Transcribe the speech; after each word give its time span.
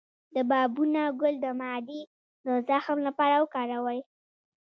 د 0.35 0.35
بابونه 0.49 1.01
ګل 1.21 1.35
د 1.45 1.47
معدې 1.59 2.01
د 2.45 2.47
زخم 2.67 2.97
لپاره 3.07 3.35
وکاروئ 3.39 3.99